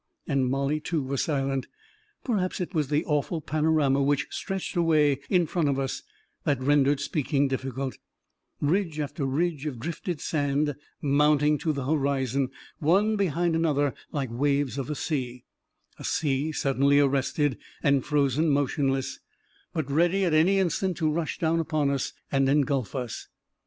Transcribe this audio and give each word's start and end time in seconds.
And 0.25 0.49
Mollie, 0.49 0.79
too, 0.79 1.03
was 1.03 1.21
silent. 1.23 1.67
Per 2.23 2.35
haps 2.37 2.59
it 2.59 2.73
was 2.73 2.87
the 2.87 3.05
awful 3.05 3.39
panorama 3.39 4.01
which 4.01 4.25
stretched 4.31 4.75
away 4.75 5.19
in 5.29 5.45
front 5.45 5.69
of 5.69 5.77
us 5.77 6.01
that 6.43 6.59
rendered 6.59 6.99
speaking 6.99 7.47
difficult— 7.47 7.99
ridge 8.61 8.99
after 8.99 9.27
ridge 9.27 9.67
of 9.67 9.77
drifted 9.79 10.19
sand 10.19 10.73
mounting 11.03 11.59
to 11.59 11.71
the 11.71 11.85
horizon, 11.85 12.49
one 12.79 13.15
behind 13.15 13.55
another 13.55 13.93
like 14.11 14.31
waves 14.31 14.79
of 14.79 14.89
a 14.89 14.95
sea— 14.95 15.43
a 15.99 16.03
sea 16.03 16.51
suddenly 16.51 16.99
arrested 16.99 17.59
and 17.83 18.03
frozen 18.03 18.49
motionless, 18.49 19.19
but 19.71 19.81
A 19.81 19.83
KING 19.83 19.91
IN 19.91 19.97
BABYLON 19.97 20.11
359' 20.13 20.13
ready 20.15 20.25
at 20.25 20.33
any 20.33 20.59
instant 20.59 20.97
to 20.97 21.11
rush 21.11 21.37
down 21.37 21.59
upon 21.59 21.91
us 21.91 22.13
and 22.31 22.49
en 22.49 22.61
gulf 22.61 22.95
us. 22.95 23.27